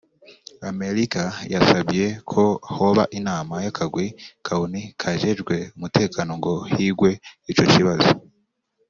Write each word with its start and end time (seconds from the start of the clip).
Amerika 0.71 1.21
yasavye 1.53 2.05
ko 2.31 2.43
hoba 2.75 3.03
inama 3.19 3.55
y'akagwi 3.63 4.07
ka 4.45 4.53
Onu 4.63 4.81
kajejwe 5.01 5.55
umutekano 5.75 6.31
ngo 6.39 6.53
higwe 6.75 7.11
ico 7.51 7.65
kibazo 7.73 8.09